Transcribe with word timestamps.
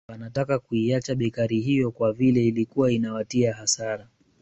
Wanataka 0.07 0.59
kuiacha 0.59 1.15
bekari 1.15 1.59
hiyo 1.61 1.91
kwa 1.91 2.13
vile 2.13 2.47
ilikuwa 2.47 2.91
inawatia 2.91 3.53
hasara 3.53 4.07